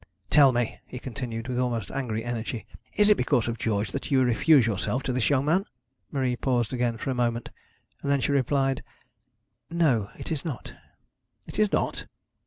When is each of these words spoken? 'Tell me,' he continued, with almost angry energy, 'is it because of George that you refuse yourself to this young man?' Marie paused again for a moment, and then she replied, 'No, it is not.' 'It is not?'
'Tell 0.31 0.51
me,' 0.51 0.79
he 0.87 0.97
continued, 0.97 1.47
with 1.47 1.59
almost 1.59 1.91
angry 1.91 2.25
energy, 2.25 2.65
'is 2.95 3.07
it 3.07 3.17
because 3.17 3.47
of 3.47 3.59
George 3.59 3.91
that 3.91 4.09
you 4.09 4.23
refuse 4.23 4.65
yourself 4.65 5.03
to 5.03 5.13
this 5.13 5.29
young 5.29 5.45
man?' 5.45 5.63
Marie 6.11 6.35
paused 6.35 6.73
again 6.73 6.97
for 6.97 7.11
a 7.11 7.13
moment, 7.13 7.51
and 8.01 8.09
then 8.11 8.19
she 8.19 8.31
replied, 8.31 8.83
'No, 9.69 10.09
it 10.17 10.31
is 10.31 10.43
not.' 10.43 10.73
'It 11.45 11.59
is 11.59 11.71
not?' 11.71 12.07